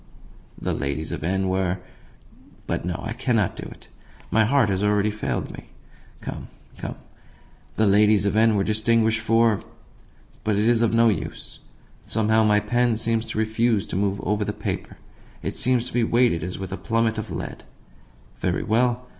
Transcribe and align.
The 0.59 0.73
ladies 0.73 1.11
of 1.11 1.23
N. 1.23 1.47
were 1.47 1.77
But 2.65 2.85
no, 2.85 2.99
I 3.03 3.13
cannot 3.13 3.55
do 3.55 3.67
it; 3.69 3.87
my 4.31 4.45
heart 4.45 4.69
has 4.69 4.81
already 4.83 5.11
failed 5.11 5.51
me. 5.51 5.65
Come, 6.21 6.47
come! 6.79 6.95
The 7.75 7.85
ladies 7.85 8.25
of 8.25 8.35
N. 8.35 8.55
were 8.55 8.63
distinguished 8.63 9.19
for 9.19 9.61
But 10.43 10.55
it 10.55 10.67
is 10.67 10.81
of 10.81 10.91
no 10.91 11.09
use; 11.09 11.59
somehow 12.03 12.43
my 12.43 12.59
pen 12.59 12.97
seems 12.97 13.27
to 13.27 13.37
refuse 13.37 13.85
to 13.85 13.95
move 13.95 14.19
over 14.21 14.43
the 14.43 14.53
paper 14.53 14.97
it 15.43 15.55
seems 15.55 15.85
to 15.85 15.93
be 15.93 16.03
weighted 16.03 16.43
as 16.43 16.57
with 16.57 16.71
a 16.73 16.77
plummet 16.77 17.19
of 17.19 17.29
lead. 17.29 17.63
Very 18.39 18.63
well. 18.63 19.07